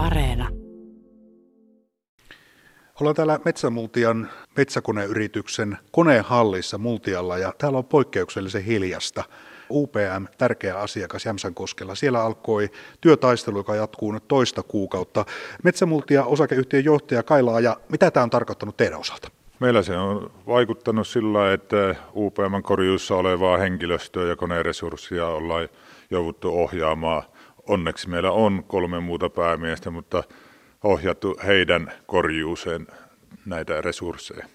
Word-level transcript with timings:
Areena. 0.00 0.48
Ollaan 3.00 3.16
täällä 3.16 3.40
Metsämultian 3.44 4.30
metsäkoneyrityksen 4.56 5.78
konehallissa 5.90 6.78
Multialla 6.78 7.38
ja 7.38 7.52
täällä 7.58 7.78
on 7.78 7.84
poikkeuksellisen 7.84 8.64
hiljasta. 8.64 9.24
UPM, 9.70 10.24
tärkeä 10.38 10.78
asiakas 10.78 11.26
Jämsänkoskella. 11.26 11.94
Siellä 11.94 12.22
alkoi 12.22 12.70
työtaistelu, 13.00 13.56
joka 13.56 13.74
jatkuu 13.74 14.12
nyt 14.12 14.28
toista 14.28 14.62
kuukautta. 14.62 15.24
Metsämultia 15.62 16.24
osakeyhtiön 16.24 16.84
johtaja 16.84 17.22
Kailaa 17.22 17.60
ja 17.60 17.76
mitä 17.88 18.10
tämä 18.10 18.24
on 18.24 18.30
tarkoittanut 18.30 18.76
teidän 18.76 19.00
osalta? 19.00 19.30
Meillä 19.60 19.82
se 19.82 19.96
on 19.96 20.30
vaikuttanut 20.46 21.08
sillä, 21.08 21.52
että 21.52 21.94
UPM 22.16 22.62
korjuussa 22.62 23.14
olevaa 23.14 23.56
henkilöstöä 23.56 24.28
ja 24.28 24.36
koneresurssia 24.36 25.26
ollaan 25.26 25.68
jouduttu 26.10 26.48
ohjaamaan. 26.58 27.22
Onneksi 27.70 28.08
meillä 28.08 28.32
on 28.32 28.64
kolme 28.64 29.00
muuta 29.00 29.30
päämiestä, 29.30 29.90
mutta 29.90 30.24
ohjattu 30.84 31.36
heidän 31.46 31.92
korjuuseen 32.06 32.86
näitä 33.46 33.80
resursseja. 33.80 34.46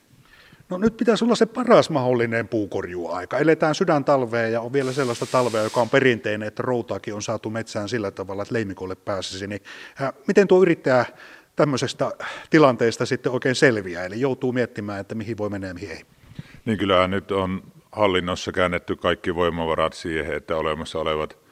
No 0.70 0.77
nyt 0.77 0.98
pitäisi 0.98 1.26
olla 1.26 1.35
se 1.35 1.45
paras 1.45 1.90
mahdollinen 1.90 2.48
puukorjuaika. 2.48 3.38
Eletään 3.38 3.76
sydäntalvea 3.76 4.48
ja 4.48 4.62
on 4.62 4.73
vielä 4.73 4.91
sellaista 4.91 5.26
talvea, 5.26 5.63
joka 5.63 5.81
on 5.81 5.90
perinteinen, 5.90 6.48
että 6.48 6.63
routaakin 6.63 7.13
on 7.13 7.21
saatu 7.21 7.49
metsään 7.49 7.90
sillä 7.90 8.12
tavalla, 8.12 8.41
että 8.41 8.54
leimikolle 8.54 8.95
pääsisi. 8.95 9.48
Niin, 9.48 9.62
äh, 10.02 10.13
miten 10.27 10.48
tuo 10.48 10.62
yrittäjä 10.62 11.05
tämmöisestä 11.55 12.12
tilanteesta 12.49 13.05
sitten 13.05 13.32
oikein 13.32 13.55
selviää, 13.55 14.05
eli 14.05 14.21
joutuu 14.21 14.52
miettimään, 14.52 14.99
että 14.99 15.16
mihin 15.16 15.38
voi 15.38 15.49
mennä 15.49 15.68
ja 15.68 15.73
mihin 15.73 15.91
ei? 15.91 16.02
Niin 16.66 16.77
kyllähän 16.77 17.12
nyt 17.12 17.32
on 17.32 17.63
hallinnossa 17.91 18.52
käännetty 18.52 18.95
kaikki 18.95 19.35
voimavarat 19.35 19.93
siihen, 19.93 20.35
että 20.35 20.57
olemassa 20.57 20.99
olevat 20.99 21.45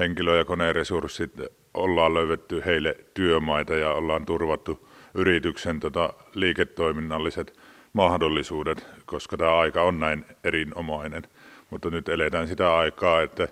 henkilö- 0.00 0.38
ja 0.38 0.44
koneresurssit 0.44 1.32
ollaan 1.74 2.14
löydetty 2.14 2.62
heille 2.66 2.96
työmaita 3.14 3.74
ja 3.74 3.92
ollaan 3.92 4.26
turvattu 4.26 4.88
yrityksen 5.14 5.80
tota, 5.80 6.12
liiketoiminnalliset 6.34 7.58
mahdollisuudet, 7.92 8.86
koska 9.06 9.36
tämä 9.36 9.58
aika 9.58 9.82
on 9.82 10.00
näin 10.00 10.24
erinomainen. 10.44 11.22
Mutta 11.70 11.90
nyt 11.90 12.08
eletään 12.08 12.48
sitä 12.48 12.76
aikaa, 12.76 13.22
että 13.22 13.48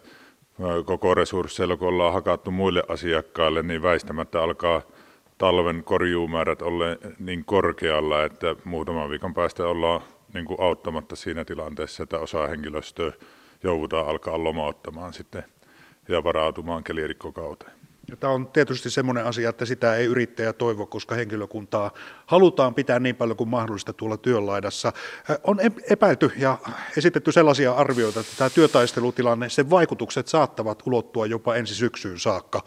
koko 0.85 1.15
resursseilla, 1.15 1.77
kun 1.77 1.89
ollaan 1.89 2.13
hakattu 2.13 2.51
muille 2.51 2.83
asiakkaille, 2.89 3.63
niin 3.63 3.83
väistämättä 3.83 4.43
alkaa 4.43 4.83
talven 5.39 5.85
korjuumäärät 5.85 6.63
olla 6.63 6.85
niin 7.19 7.45
korkealla, 7.45 8.25
että 8.25 8.57
muutaman 8.65 9.11
viikon 9.11 9.35
päästä 9.35 9.67
ollaan 9.67 10.01
niin 10.35 10.45
kuin 10.45 10.61
auttamatta 10.61 11.17
siinä 11.17 11.45
tilanteessa, 11.45 12.03
että 12.03 12.19
osa 12.19 12.47
henkilöstöä 12.47 13.13
joudutaan 13.63 14.09
alkaa 14.09 14.45
lomauttamaan 14.45 15.13
sitten 15.13 15.45
ja 16.09 16.25
varautumaan 16.25 16.85
kelirikkokauteen. 16.85 17.73
Ja 18.11 18.17
tämä 18.17 18.33
on 18.33 18.47
tietysti 18.47 18.91
semmoinen 18.91 19.25
asia, 19.25 19.51
että 19.51 19.65
sitä 19.65 19.97
ei 19.97 20.07
yrittäjä 20.07 20.53
toivo, 20.53 20.87
koska 20.87 21.15
henkilökuntaa 21.15 21.91
halutaan 22.27 22.75
pitää 22.75 22.99
niin 22.99 23.17
paljon 23.17 23.37
kuin 23.37 23.49
mahdollista 23.49 23.93
tuolla 23.93 24.17
työnlaidassa. 24.17 24.93
On 25.45 25.59
epäilty 25.91 26.33
ja 26.37 26.59
esitetty 26.99 27.33
sellaisia 27.33 27.73
arvioita, 27.73 28.21
että 28.21 28.33
tämä 28.39 28.51
työtaistelutilanne, 28.51 29.49
sen 29.49 29.71
vaikutukset 29.71 30.29
saattavat 30.29 30.83
ulottua 30.87 31.27
jopa 31.27 31.55
ensi 31.55 31.75
syksyyn 31.75 32.19
saakka. 32.19 32.65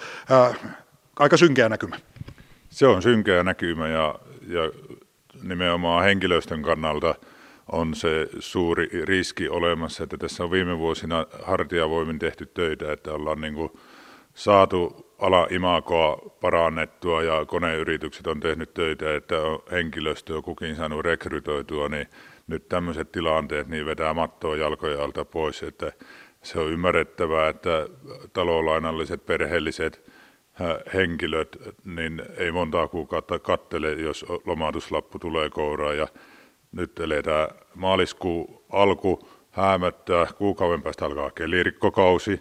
Aika 1.19 1.37
synkeä 1.37 1.69
näkymä. 1.69 1.99
Se 2.69 2.87
on 2.87 3.01
synkeä 3.01 3.43
näkymä 3.43 3.87
ja, 3.87 4.15
ja 4.47 4.71
nimenomaan 5.43 6.03
henkilöstön 6.03 6.61
kannalta 6.61 7.15
on 7.71 7.95
se 7.95 8.29
suuri 8.39 8.89
riski 9.03 9.49
olemassa, 9.49 10.03
että 10.03 10.17
tässä 10.17 10.43
on 10.43 10.51
viime 10.51 10.77
vuosina 10.77 11.25
hartiavoimin 11.43 12.19
tehty 12.19 12.45
töitä, 12.45 12.91
että 12.93 13.13
ollaan 13.13 13.41
niin 13.41 13.53
kuin 13.53 13.71
saatu 14.33 15.11
ala-imakoa 15.19 16.17
parannettua 16.41 17.23
ja 17.23 17.45
koneyritykset 17.45 18.27
on 18.27 18.39
tehnyt 18.39 18.73
töitä, 18.73 19.15
että 19.15 19.41
on 19.41 19.59
henkilöstöä 19.71 20.41
kukin 20.41 20.75
saanut 20.75 21.05
rekrytoitua, 21.05 21.89
niin 21.89 22.07
nyt 22.47 22.69
tämmöiset 22.69 23.11
tilanteet 23.11 23.67
niin 23.67 23.85
vetää 23.85 24.13
mattoa 24.13 24.55
jalkoja 24.55 25.03
alta 25.03 25.25
pois, 25.25 25.63
että 25.63 25.91
se 26.43 26.59
on 26.59 26.71
ymmärrettävää, 26.71 27.49
että 27.49 27.87
talolainalliset 28.33 29.25
perheelliset 29.25 30.11
henkilöt, 30.93 31.57
niin 31.85 32.21
ei 32.37 32.51
montaa 32.51 32.87
kuukautta 32.87 33.39
kattele, 33.39 33.91
jos 33.91 34.25
lomautuslappu 34.45 35.19
tulee 35.19 35.49
kouraan 35.49 35.97
ja 35.97 36.07
nyt 36.71 36.99
eletään 36.99 37.47
maaliskuun 37.75 38.63
alku 38.69 39.19
häämättä, 39.51 40.27
kuukauden 40.37 40.81
päästä 40.81 41.05
alkaa 41.05 41.31
kelirikkokausi, 41.31 42.39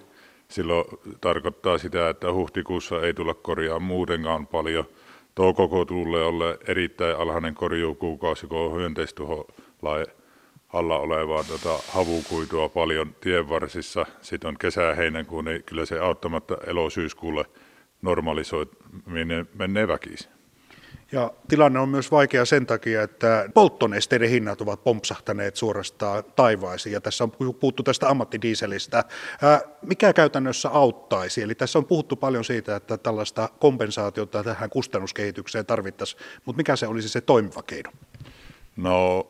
Silloin 0.51 0.85
tarkoittaa 1.21 1.79
sitä, 1.79 2.09
että 2.09 2.33
huhtikuussa 2.33 3.03
ei 3.03 3.15
tulla 3.15 3.35
korjaa 3.35 3.79
muutenkaan 3.79 4.47
paljon. 4.47 4.85
Toukoko 5.35 5.85
tulee 5.85 6.25
olla 6.25 6.45
erittäin 6.67 7.17
alhainen 7.17 7.55
korjuukuukausi, 7.55 8.47
kun 8.47 8.59
on 8.59 8.75
hyönteistuholain 8.75 10.07
alla 10.69 10.99
olevaa 10.99 11.45
tota, 11.45 11.83
havukuitua 11.89 12.69
paljon 12.69 13.15
tienvarsissa. 13.21 14.07
Sitten 14.21 14.49
on 14.49 14.59
kesä-heinäkuun, 14.59 15.45
niin 15.45 15.65
kyllä 15.65 15.85
se 15.85 15.99
auttamatta 15.99 16.57
elosyyskuulle 16.67 17.45
normalisoiminen 18.03 19.49
menee 19.55 19.89
väkisin. 19.89 20.33
Ja 21.13 21.31
tilanne 21.49 21.79
on 21.79 21.89
myös 21.89 22.11
vaikea 22.11 22.45
sen 22.45 22.67
takia, 22.67 23.03
että 23.03 23.49
polttonesteiden 23.55 24.29
hinnat 24.29 24.61
ovat 24.61 24.85
pompsahtaneet 24.85 25.57
suorastaan 25.57 26.25
taivaisiin, 26.37 26.93
ja 26.93 27.01
tässä 27.01 27.25
on 27.25 27.31
puhuttu 27.31 27.83
tästä 27.83 28.09
ammattidieselistä. 28.09 29.05
Mikä 29.83 30.13
käytännössä 30.13 30.69
auttaisi? 30.69 31.43
Eli 31.43 31.55
tässä 31.55 31.79
on 31.79 31.85
puhuttu 31.85 32.17
paljon 32.17 32.45
siitä, 32.45 32.77
että 32.77 32.99
tällaista 32.99 33.49
kompensaatiota 33.59 34.45
tähän 34.45 34.71
kustannuskehitykseen 34.71 35.67
tarvittaisiin, 35.67 36.23
mutta 36.45 36.57
mikä 36.57 36.77
se 36.77 36.87
olisi 36.87 37.09
se 37.09 37.21
toimiva 37.21 37.63
keino? 37.63 37.91
No 38.77 39.27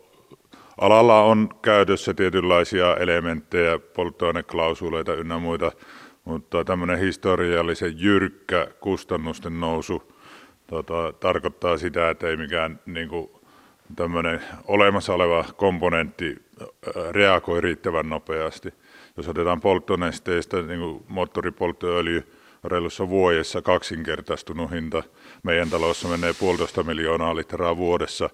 alalla 0.78 1.22
on 1.22 1.48
käytössä 1.62 2.14
tietynlaisia 2.14 2.96
elementtejä, 2.96 3.78
polttoaineklausuleita 3.78 5.14
ynnä 5.14 5.38
muita, 5.38 5.72
mutta 6.24 6.64
tämmöinen 6.64 6.98
historiallisen 6.98 8.00
jyrkkä 8.00 8.68
kustannusten 8.80 9.60
nousu– 9.60 10.02
tota, 10.70 11.12
tarkoittaa 11.20 11.76
sitä, 11.76 12.10
että 12.10 12.28
ei 12.28 12.36
mikään 12.36 12.80
niin 12.86 13.08
kuin, 13.08 13.30
tämmöinen 13.96 14.40
olemassa 14.64 15.14
oleva 15.14 15.44
komponentti 15.56 16.36
reagoi 17.10 17.60
riittävän 17.60 18.08
nopeasti. 18.08 18.74
Jos 19.16 19.28
otetaan 19.28 19.60
polttonesteistä, 19.60 20.62
niin 20.62 20.80
kuin 20.80 21.04
moottoripolttoöljy, 21.08 22.32
reilussa 22.64 23.08
vuodessa 23.08 23.62
kaksinkertaistunut 23.62 24.70
hinta. 24.70 25.02
Meidän 25.42 25.70
talossa 25.70 26.08
menee 26.08 26.32
puolitoista 26.40 26.82
miljoonaa 26.82 27.36
litraa 27.36 27.76
vuodessa. 27.76 28.30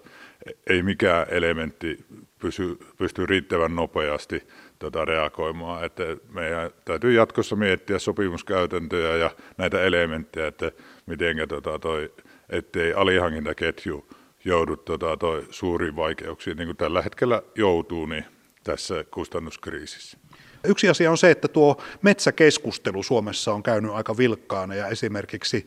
Ei 0.67 0.83
mikään 0.83 1.27
elementti 1.31 2.05
pysy, 2.39 2.79
pysty 2.99 3.27
riittävän 3.27 3.77
nopeasti 3.77 4.43
tota, 4.79 5.05
reagoimaan. 5.05 5.85
Että 5.85 6.03
meidän 6.33 6.71
täytyy 6.85 7.13
jatkossa 7.13 7.57
miettiä 7.57 7.99
sopimuskäytäntöjä 7.99 9.17
ja 9.17 9.31
näitä 9.57 9.83
elementtejä, 9.83 10.47
että 10.47 10.73
miten 11.07 11.37
tota, 11.49 11.79
toi 11.79 12.13
ettei 12.49 12.93
alihankintaketju 12.93 14.09
joudu 14.45 14.77
tota, 14.77 15.17
toi 15.17 15.47
suuriin 15.51 15.97
vaikeuksiin, 15.97 16.57
niin 16.57 16.69
kuin 16.69 16.77
tällä 16.77 17.03
hetkellä 17.03 17.43
joutuu 17.55 18.07
niin 18.07 18.25
tässä 18.65 19.05
kustannuskriisissä. 19.11 20.19
Yksi 20.65 20.89
asia 20.89 21.11
on 21.11 21.19
se, 21.19 21.31
että 21.31 21.49
tuo 21.49 21.83
metsäkeskustelu 22.03 23.03
Suomessa 23.03 23.53
on 23.53 23.63
käynyt 23.63 23.93
aika 23.93 24.17
vilkkaana 24.17 24.75
ja 24.75 24.87
esimerkiksi 24.87 25.67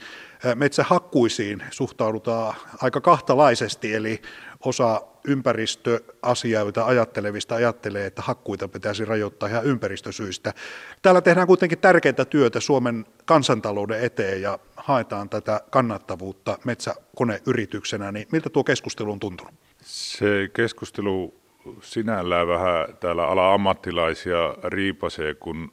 metsähakkuisiin 0.55 1.63
suhtaudutaan 1.71 2.55
aika 2.81 3.01
kahtalaisesti, 3.01 3.93
eli 3.93 4.21
osa 4.65 5.01
ympäristöasioita 5.27 6.85
ajattelevista 6.85 7.55
ajattelee, 7.55 8.05
että 8.05 8.21
hakkuita 8.21 8.67
pitäisi 8.67 9.05
rajoittaa 9.05 9.49
ihan 9.49 9.65
ympäristösyistä. 9.65 10.53
Täällä 11.01 11.21
tehdään 11.21 11.47
kuitenkin 11.47 11.77
tärkeää 11.77 12.25
työtä 12.29 12.59
Suomen 12.59 13.05
kansantalouden 13.25 14.01
eteen 14.01 14.41
ja 14.41 14.59
haetaan 14.75 15.29
tätä 15.29 15.61
kannattavuutta 15.69 16.57
metsäkoneyrityksenä, 16.65 18.11
niin 18.11 18.27
miltä 18.31 18.49
tuo 18.49 18.63
keskustelu 18.63 19.11
on 19.11 19.19
tuntunut? 19.19 19.53
Se 19.81 20.49
keskustelu 20.53 21.38
sinällään 21.81 22.47
vähän 22.47 22.87
täällä 22.99 23.27
ala-ammattilaisia 23.27 24.55
riipasee, 24.63 25.33
kun 25.33 25.71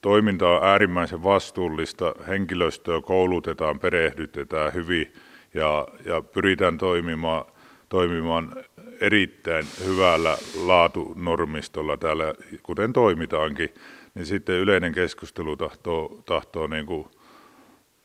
toiminta 0.00 0.48
on 0.48 0.64
äärimmäisen 0.64 1.22
vastuullista, 1.22 2.14
henkilöstöä 2.28 3.00
koulutetaan, 3.00 3.78
perehdytetään 3.78 4.74
hyvin 4.74 5.12
ja, 5.54 5.88
ja 6.04 6.22
pyritään 6.22 6.78
toimimaan, 6.78 7.44
toimimaan 7.88 8.64
erittäin 9.00 9.66
hyvällä 9.84 10.38
laatunormistolla 10.64 11.96
täällä, 11.96 12.34
kuten 12.62 12.92
toimitaankin, 12.92 13.74
niin 14.14 14.26
sitten 14.26 14.54
yleinen 14.56 14.92
keskustelu 14.92 15.56
tahtoo, 15.56 16.22
tahtoo 16.26 16.66
niin 16.66 16.86
kuin 16.86 17.06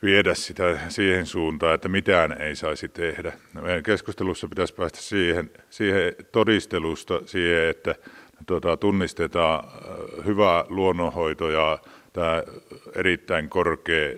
viedä 0.03 0.33
sitä 0.33 0.79
siihen 0.89 1.25
suuntaan, 1.25 1.75
että 1.75 1.89
mitään 1.89 2.41
ei 2.41 2.55
saisi 2.55 2.87
tehdä. 2.87 3.33
Meidän 3.61 3.83
keskustelussa 3.83 4.47
pitäisi 4.47 4.73
päästä 4.73 5.01
siihen, 5.01 5.51
siihen 5.69 6.15
todistelusta, 6.31 7.21
siihen, 7.25 7.69
että 7.69 7.95
tuota, 8.47 8.77
tunnistetaan 8.77 9.65
äh, 9.65 9.71
hyvä 10.25 10.65
luonnonhoito 10.69 11.49
ja 11.49 11.79
tämä 12.13 12.43
erittäin 12.95 13.49
korkea 13.49 14.15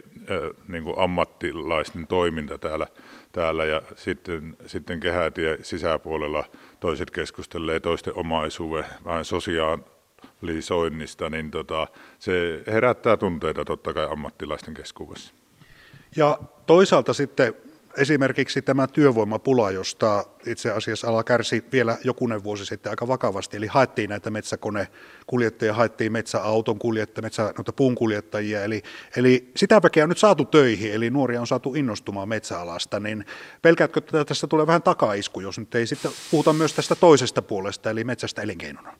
niin 0.67 0.83
kuin 0.83 0.99
ammattilaisten 0.99 2.07
toiminta 2.07 2.57
täällä, 2.57 2.87
täällä 3.31 3.65
ja 3.65 3.81
sitten, 3.95 4.57
sitten 4.65 4.99
kehätie 4.99 5.57
sisäpuolella 5.61 6.43
toiset 6.79 7.11
keskustelee 7.11 7.79
toisten 7.79 8.13
omaisuuden 8.15 8.85
vähän 9.05 9.25
sosiaalisoinnista, 9.25 11.29
niin 11.29 11.51
tota, 11.51 11.87
se 12.19 12.63
herättää 12.67 13.17
tunteita 13.17 13.65
totta 13.65 13.93
kai 13.93 14.07
ammattilaisten 14.11 14.73
keskuudessa. 14.73 15.40
Ja 16.15 16.39
toisaalta 16.65 17.13
sitten 17.13 17.53
esimerkiksi 17.97 18.61
tämä 18.61 18.87
työvoimapula, 18.87 19.71
josta 19.71 20.25
itse 20.45 20.71
asiassa 20.71 21.07
ala 21.07 21.23
kärsi 21.23 21.63
vielä 21.71 21.97
jokunen 22.03 22.43
vuosi 22.43 22.65
sitten 22.65 22.89
aika 22.89 23.07
vakavasti, 23.07 23.57
eli 23.57 23.67
haettiin 23.67 24.09
näitä 24.09 24.29
metsäkonekuljettajia, 24.29 25.73
haettiin 25.73 26.11
metsäauton 26.11 26.79
kuljettajia, 26.79 27.25
metsä, 27.25 27.43
noita 27.43 27.73
puun 27.73 27.95
kuljettajia, 27.95 28.63
eli, 28.63 28.83
eli 29.15 29.51
sitä 29.55 29.81
väkeä 29.83 30.03
on 30.03 30.09
nyt 30.09 30.17
saatu 30.17 30.45
töihin, 30.45 30.93
eli 30.93 31.09
nuoria 31.09 31.41
on 31.41 31.47
saatu 31.47 31.75
innostumaan 31.75 32.29
metsäalasta, 32.29 32.99
niin 32.99 33.25
pelkäätkö, 33.61 33.99
että 33.99 34.25
tässä 34.25 34.47
tulee 34.47 34.67
vähän 34.67 34.83
takaisku, 34.83 35.39
jos 35.39 35.59
nyt 35.59 35.75
ei 35.75 35.87
sitten 35.87 36.11
puhuta 36.31 36.53
myös 36.53 36.73
tästä 36.73 36.95
toisesta 36.95 37.41
puolesta, 37.41 37.89
eli 37.89 38.03
metsästä 38.03 38.41
elinkeinona? 38.41 38.93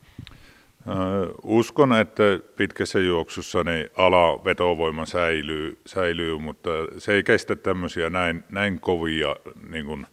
Uskon, 1.43 1.93
että 1.93 2.23
pitkässä 2.55 2.99
juoksussa 2.99 3.63
niin 3.63 3.89
ala 3.97 4.45
vetovoima 4.45 5.05
säilyy, 5.05 5.77
säilyy, 5.85 6.37
mutta 6.37 6.69
se 6.97 7.13
ei 7.13 7.23
kestä 7.23 7.55
tämmöisiä 7.55 8.09
näin, 8.09 8.43
näin 8.49 8.79
kovia 8.79 9.35
niin 9.69 9.85
kuin, 9.85 10.07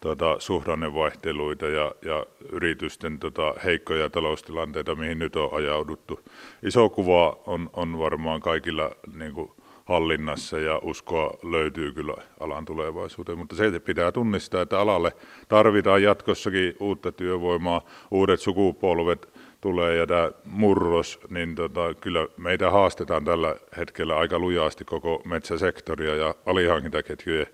tuota, 0.00 0.36
suhdannevaihteluita 0.38 1.66
ja, 1.66 1.92
ja 2.02 2.26
yritysten 2.52 3.18
tota, 3.18 3.54
heikkoja 3.64 4.10
taloustilanteita, 4.10 4.94
mihin 4.94 5.18
nyt 5.18 5.36
on 5.36 5.48
ajauduttu. 5.52 6.20
Iso 6.62 6.88
kuva 6.88 7.38
on, 7.46 7.70
on 7.72 7.98
varmaan 7.98 8.40
kaikilla 8.40 8.90
niin 9.16 9.32
kuin, 9.32 9.50
hallinnassa 9.84 10.58
ja 10.58 10.80
uskoa 10.82 11.38
löytyy 11.42 11.92
kyllä 11.92 12.14
alan 12.40 12.64
tulevaisuuteen, 12.64 13.38
mutta 13.38 13.56
se 13.56 13.80
pitää 13.80 14.12
tunnistaa, 14.12 14.62
että 14.62 14.80
alalle 14.80 15.12
tarvitaan 15.48 16.02
jatkossakin 16.02 16.76
uutta 16.80 17.12
työvoimaa, 17.12 17.82
uudet 18.10 18.40
sukupolvet 18.40 19.33
tulee 19.64 19.96
ja 19.96 20.06
tämä 20.06 20.30
murros, 20.44 21.20
niin 21.30 21.54
tota, 21.54 21.94
kyllä 22.00 22.26
meitä 22.36 22.70
haastetaan 22.70 23.24
tällä 23.24 23.56
hetkellä 23.76 24.16
aika 24.16 24.38
lujaasti 24.38 24.84
koko 24.84 25.22
metsäsektoria 25.24 26.16
ja 26.16 26.34
alihankintaketjujen 26.46 27.46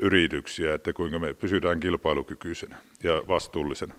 yrityksiä, 0.00 0.74
että 0.74 0.92
kuinka 0.92 1.18
me 1.18 1.34
pysytään 1.34 1.80
kilpailukykyisenä 1.80 2.76
ja 3.02 3.22
vastuullisena. 3.28 3.94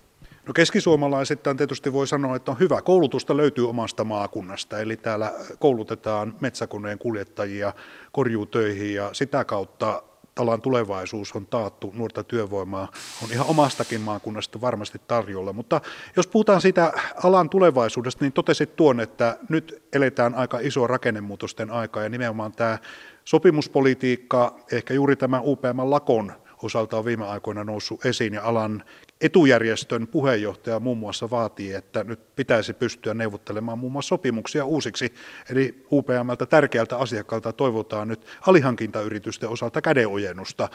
No 0.46 0.52
keskisuomalaisittain 0.52 1.56
tietysti 1.56 1.92
voi 1.92 2.06
sanoa, 2.06 2.36
että 2.36 2.50
on 2.50 2.60
hyvä. 2.60 2.82
Koulutusta 2.82 3.36
löytyy 3.36 3.68
omasta 3.68 4.04
maakunnasta, 4.04 4.78
eli 4.78 4.96
täällä 4.96 5.32
koulutetaan 5.58 6.34
metsäkoneen 6.40 6.98
kuljettajia 6.98 7.72
korjuutöihin 8.12 8.94
ja 8.94 9.10
sitä 9.12 9.44
kautta 9.44 10.02
alan 10.36 10.62
tulevaisuus 10.62 11.32
on 11.32 11.46
taattu, 11.46 11.92
nuorta 11.96 12.24
työvoimaa 12.24 12.88
on 13.22 13.32
ihan 13.32 13.46
omastakin 13.46 14.00
maakunnasta 14.00 14.60
varmasti 14.60 15.00
tarjolla. 15.06 15.52
Mutta 15.52 15.80
jos 16.16 16.26
puhutaan 16.26 16.60
siitä 16.60 16.92
alan 17.22 17.50
tulevaisuudesta, 17.50 18.24
niin 18.24 18.32
totesit 18.32 18.76
tuon, 18.76 19.00
että 19.00 19.38
nyt 19.48 19.82
eletään 19.92 20.34
aika 20.34 20.58
iso 20.58 20.86
rakennemuutosten 20.86 21.70
aikaa 21.70 22.02
ja 22.02 22.08
nimenomaan 22.08 22.52
tämä 22.52 22.78
sopimuspolitiikka, 23.24 24.58
ehkä 24.72 24.94
juuri 24.94 25.16
tämä 25.16 25.40
UPM-lakon 25.40 26.32
osalta 26.62 26.98
on 26.98 27.04
viime 27.04 27.26
aikoina 27.26 27.64
noussut 27.64 28.06
esiin 28.06 28.34
ja 28.34 28.42
alan 28.42 28.84
etujärjestön 29.20 30.06
puheenjohtaja 30.06 30.80
muun 30.80 30.98
muassa 30.98 31.30
vaatii, 31.30 31.72
että 31.72 32.04
nyt 32.04 32.36
pitäisi 32.36 32.72
pystyä 32.72 33.14
neuvottelemaan 33.14 33.78
muun 33.78 33.92
muassa 33.92 34.08
sopimuksia 34.08 34.64
uusiksi. 34.64 35.14
Eli 35.50 35.84
UPMltä 35.92 36.46
tärkeältä 36.46 36.96
asiakkaalta 36.96 37.52
toivotaan 37.52 38.08
nyt 38.08 38.26
alihankintayritysten 38.46 39.48
osalta 39.48 39.82
kädenojennusta. 39.82 40.68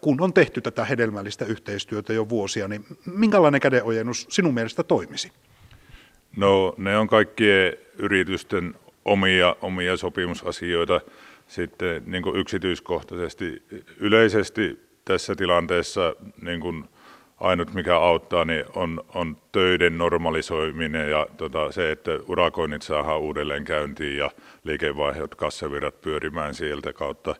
Kun 0.00 0.20
on 0.20 0.32
tehty 0.32 0.60
tätä 0.60 0.84
hedelmällistä 0.84 1.44
yhteistyötä 1.44 2.12
jo 2.12 2.28
vuosia, 2.28 2.68
niin 2.68 2.84
minkälainen 3.06 3.60
kädenojennus 3.60 4.26
sinun 4.30 4.54
mielestä 4.54 4.82
toimisi? 4.82 5.32
No 6.36 6.74
ne 6.76 6.98
on 6.98 7.08
kaikkien 7.08 7.72
yritysten 7.98 8.74
omia, 9.04 9.56
omia 9.62 9.96
sopimusasioita 9.96 11.00
sitten 11.48 12.02
niin 12.06 12.36
yksityiskohtaisesti. 12.36 13.62
Yleisesti 13.96 14.80
tässä 15.04 15.36
tilanteessa 15.36 16.14
niin 16.42 16.60
kuin 16.60 16.84
ainut 17.40 17.74
mikä 17.74 17.96
auttaa 17.96 18.44
niin 18.44 18.64
on, 18.74 19.04
on 19.14 19.36
töiden 19.52 19.98
normalisoiminen 19.98 21.10
ja 21.10 21.26
tota, 21.36 21.72
se, 21.72 21.90
että 21.90 22.10
urakoinnit 22.28 22.82
saadaan 22.82 23.20
uudelleen 23.20 23.64
käyntiin 23.64 24.16
ja 24.16 24.30
liikevaiheet, 24.64 25.34
kassavirrat 25.34 26.00
pyörimään 26.00 26.54
sieltä 26.54 26.92
kautta, 26.92 27.34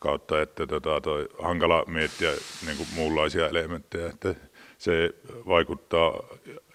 kautta 0.00 0.42
että 0.42 0.66
tota, 0.66 1.00
toi, 1.00 1.28
hankala 1.42 1.84
miettiä 1.86 2.30
niin 2.66 2.76
kuin 2.76 2.88
muunlaisia 2.94 3.48
elementtejä, 3.48 4.06
että 4.06 4.34
se 4.78 5.14
vaikuttaa 5.46 6.22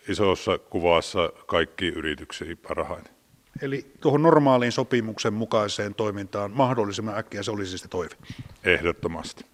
isossa 0.10 0.58
kuvassa 0.58 1.34
kaikki 1.46 1.88
yrityksiin 1.88 2.58
parhaiten. 2.58 3.14
Eli 3.62 3.86
tuohon 4.02 4.22
normaaliin 4.22 4.72
sopimuksen 4.72 5.34
mukaiseen 5.34 5.96
toimintaan 5.96 6.52
mahdollisimman 6.52 7.18
äkkiä 7.18 7.44
se 7.44 7.52
olisi 7.52 7.78
se 7.78 7.88
toive? 7.88 8.16
Ehdottomasti. 8.64 9.51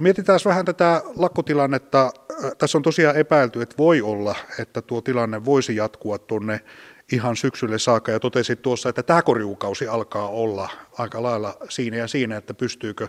Mietitään 0.00 0.40
vähän 0.44 0.64
tätä 0.64 1.02
lakkotilannetta. 1.16 2.12
Tässä 2.58 2.78
on 2.78 2.82
tosiaan 2.82 3.16
epäilty, 3.16 3.62
että 3.62 3.74
voi 3.78 4.02
olla, 4.02 4.34
että 4.58 4.82
tuo 4.82 5.00
tilanne 5.00 5.44
voisi 5.44 5.76
jatkua 5.76 6.18
tuonne 6.18 6.60
ihan 7.12 7.36
syksylle 7.36 7.78
saakka 7.78 8.12
ja 8.12 8.20
totesit 8.20 8.62
tuossa, 8.62 8.88
että 8.88 9.02
tämä 9.02 9.22
korjuukausi 9.22 9.88
alkaa 9.88 10.28
olla 10.28 10.68
aika 10.98 11.22
lailla 11.22 11.56
siinä 11.68 11.96
ja 11.96 12.08
siinä, 12.08 12.36
että 12.36 12.54
pystyykö, 12.54 13.08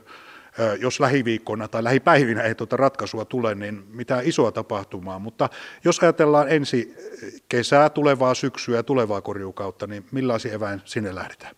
jos 0.79 0.99
lähiviikkoina 0.99 1.67
tai 1.67 1.83
lähipäivinä 1.83 2.41
ei 2.41 2.55
tuota 2.55 2.77
ratkaisua 2.77 3.25
tule, 3.25 3.55
niin 3.55 3.83
mitään 3.89 4.25
isoa 4.25 4.51
tapahtumaa. 4.51 5.19
Mutta 5.19 5.49
jos 5.83 5.99
ajatellaan 5.99 6.49
ensi 6.49 6.95
kesää, 7.49 7.89
tulevaa 7.89 8.33
syksyä 8.33 8.77
ja 8.77 8.83
tulevaa 8.83 9.21
korjuukautta, 9.21 9.87
niin 9.87 10.05
millaisia 10.11 10.53
eväin 10.53 10.81
sinne 10.85 11.15
lähdetään? 11.15 11.55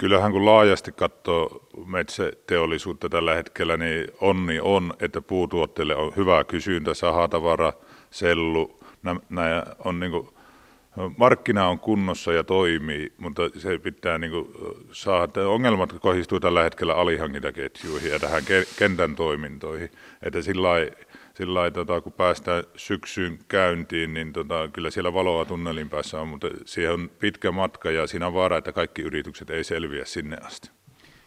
Kyllähän 0.00 0.32
kun 0.32 0.44
laajasti 0.44 0.92
katsoo 0.92 1.68
metsäteollisuutta 1.86 3.08
tällä 3.08 3.34
hetkellä, 3.34 3.76
niin 3.76 4.08
onni 4.20 4.60
on, 4.60 4.94
että 5.00 5.20
puutuotteille 5.20 5.96
on 5.96 6.12
hyvä 6.16 6.44
kysyntä, 6.44 6.94
sahatavara, 6.94 7.72
sellu, 8.10 8.80
nämä 9.30 9.62
on 9.84 10.00
niin 10.00 10.12
kuin, 10.12 10.28
markkina 11.16 11.68
on 11.68 11.78
kunnossa 11.78 12.32
ja 12.32 12.44
toimii, 12.44 13.12
mutta 13.18 13.42
se 13.58 13.78
pitää 13.78 14.18
niin 14.18 14.30
kuin 14.30 14.48
saada, 14.92 15.48
ongelmat 15.48 15.92
kohdistuu 15.92 16.40
tällä 16.40 16.62
hetkellä 16.62 16.94
alihankintaketjuihin 16.94 18.10
ja 18.10 18.18
tähän 18.18 18.42
kentän 18.78 19.16
toimintoihin, 19.16 19.90
että 20.22 20.42
sillä 20.42 20.68
sillä 21.40 21.70
tota, 21.70 22.00
kun 22.00 22.12
päästään 22.12 22.64
syksyyn 22.76 23.38
käyntiin, 23.48 24.14
niin 24.14 24.32
tota, 24.32 24.68
kyllä 24.72 24.90
siellä 24.90 25.12
valoa 25.14 25.44
tunnelin 25.44 25.88
päässä 25.88 26.20
on, 26.20 26.28
mutta 26.28 26.48
siihen 26.64 26.92
on 26.92 27.10
pitkä 27.18 27.52
matka 27.52 27.90
ja 27.90 28.06
siinä 28.06 28.26
on 28.26 28.34
vaara, 28.34 28.58
että 28.58 28.72
kaikki 28.72 29.02
yritykset 29.02 29.50
ei 29.50 29.64
selviä 29.64 30.04
sinne 30.04 30.36
asti. 30.42 30.70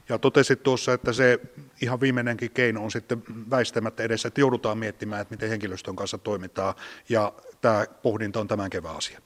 Ja 0.09 0.17
totesit 0.19 0.63
tuossa, 0.63 0.93
että 0.93 1.13
se 1.13 1.39
ihan 1.81 2.01
viimeinenkin 2.01 2.51
keino 2.51 2.83
on 2.83 2.91
sitten 2.91 3.23
väistämättä 3.49 4.03
edessä, 4.03 4.27
että 4.27 4.41
joudutaan 4.41 4.77
miettimään, 4.77 5.21
että 5.21 5.33
miten 5.33 5.49
henkilöstön 5.49 5.95
kanssa 5.95 6.17
toimitaan, 6.17 6.73
ja 7.09 7.33
tämä 7.61 7.85
pohdinta 8.03 8.39
on 8.39 8.47
tämän 8.47 8.69
kevään 8.69 8.97
asia. 8.97 9.19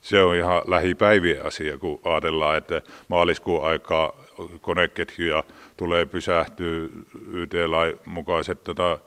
Se 0.00 0.22
on 0.22 0.36
ihan 0.36 0.62
lähipäivien 0.66 1.46
asia, 1.46 1.78
kun 1.78 2.00
ajatellaan, 2.04 2.58
että 2.58 2.82
maaliskuun 3.08 3.64
aikaa 3.64 4.24
koneketjuja 4.60 5.44
tulee 5.76 6.06
pysähtyä 6.06 6.88
YT-lain 7.32 7.98
mukaiset 8.06 8.64
tota, 8.64 8.98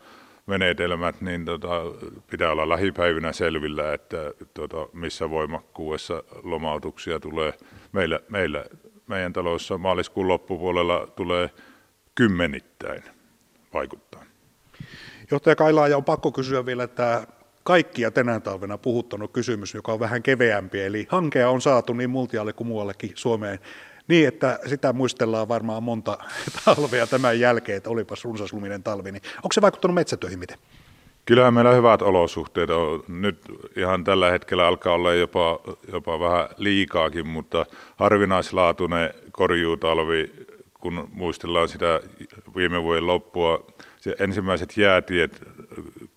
menetelmät, 0.46 1.22
niin 1.22 1.46
tota, 1.46 1.82
pitää 2.32 2.52
olla 2.52 2.70
lähipäivinä 2.70 3.32
selvillä, 3.34 3.94
että 3.94 4.18
tota, 4.54 4.88
missä 4.94 5.30
voimakkuudessa 5.30 6.24
lomautuksia 6.44 7.20
tulee. 7.20 7.54
Meillä, 7.92 8.20
meillä 8.30 8.66
meidän 9.08 9.34
talossa 9.34 9.78
maaliskuun 9.78 10.28
loppupuolella 10.28 11.08
tulee 11.16 11.50
kymmenittäin 12.16 13.04
vaikuttaa. 13.74 14.24
Johtaja 15.32 15.56
Kailaaja 15.56 15.98
on 15.98 16.06
pakko 16.06 16.32
kysyä 16.32 16.66
vielä, 16.66 16.84
että 16.84 17.28
kaikkia 17.64 18.12
tänä 18.12 18.40
talvena 18.40 18.78
puhuttanut 18.78 19.32
kysymys, 19.32 19.74
joka 19.74 19.94
on 19.94 20.00
vähän 20.00 20.24
keveämpi, 20.24 20.82
eli 20.82 21.08
hankea 21.10 21.50
on 21.50 21.62
saatu 21.62 21.94
niin 21.94 22.10
multialle 22.10 22.54
kuin 22.54 22.68
muuallekin 22.68 23.12
Suomeen 23.16 23.60
niin, 24.08 24.28
että 24.28 24.60
sitä 24.66 24.94
muistellaan 24.94 25.48
varmaan 25.48 25.84
monta 25.84 26.18
talvea 26.66 27.08
tämän 27.08 27.40
jälkeen, 27.40 27.78
että 27.78 27.90
olipas 27.90 28.24
runsasluminen 28.24 28.84
talvi. 28.84 29.12
Niin 29.12 29.24
onko 29.38 29.50
se 29.54 29.62
vaikuttanut 29.62 29.96
metsätöihin 29.96 30.40
miten? 30.40 30.58
Kyllähän 31.26 31.54
meillä 31.54 31.72
hyvät 31.72 32.02
olosuhteet 32.02 32.70
on. 32.70 33.04
Nyt 33.08 33.40
ihan 33.76 34.04
tällä 34.04 34.32
hetkellä 34.32 34.68
alkaa 34.68 34.94
olla 34.94 35.14
jopa, 35.14 35.60
jopa 35.92 36.20
vähän 36.20 36.50
liikaakin, 36.58 37.28
mutta 37.28 37.66
harvinaislaatuinen 37.96 39.14
korjuutalvi, 39.32 40.32
kun 40.74 41.10
muistellaan 41.14 41.70
sitä 41.70 42.02
viime 42.56 42.84
vuoden 42.84 43.08
loppua, 43.08 43.66
se 43.98 44.16
ensimmäiset 44.20 44.78
jäätiet 44.78 45.42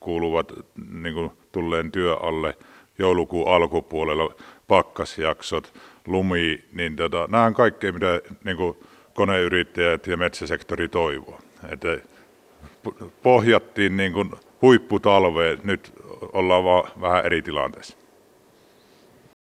kuuluvat 0.00 0.52
niin 0.90 1.14
kuin 1.14 1.30
tulleen 1.52 1.92
työ 1.92 2.16
alle 2.16 2.56
joulukuun 2.98 3.48
alkupuolella, 3.48 4.34
pakkasjaksot, 4.68 5.72
lumi, 6.06 6.64
niin 6.72 6.96
tota, 6.96 7.28
nämä 7.30 7.44
on 7.44 7.54
kaikkea, 7.54 7.92
mitä 7.92 8.20
niin 8.44 8.56
kuin 8.56 8.76
koneyrittäjät 9.14 10.06
ja 10.06 10.16
metsäsektori 10.16 10.88
toivoo. 10.88 11.40
Että 11.68 11.98
pohjattiin 13.22 13.96
niin 13.96 14.12
kuin 14.12 14.30
huipputalveen, 14.62 15.58
nyt 15.64 15.92
ollaan 16.32 16.64
vaan 16.64 16.90
vähän 17.00 17.26
eri 17.26 17.42
tilanteessa. 17.42 17.98